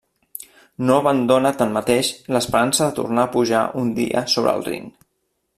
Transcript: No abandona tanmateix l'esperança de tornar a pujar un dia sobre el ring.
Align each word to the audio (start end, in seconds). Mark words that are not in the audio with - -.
No 0.89 0.95
abandona 1.01 1.51
tanmateix 1.59 2.11
l'esperança 2.37 2.83
de 2.89 2.97
tornar 3.03 3.29
a 3.29 3.33
pujar 3.39 3.63
un 3.85 3.95
dia 4.03 4.29
sobre 4.37 4.57
el 4.59 4.71
ring. 4.73 4.93